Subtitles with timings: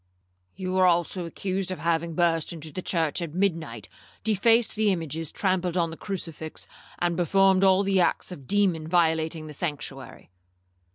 [0.55, 3.87] '—'You are also accused of having burst into the church at midnight,
[4.23, 6.65] defaced the images, trampled on the crucifix,
[6.97, 10.31] and performed all the acts of a demon violating the sanctuary.'